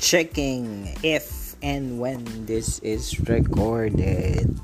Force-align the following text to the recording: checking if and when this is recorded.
checking 0.00 0.94
if 1.02 1.56
and 1.62 1.98
when 2.00 2.24
this 2.46 2.78
is 2.80 3.18
recorded. 3.28 4.58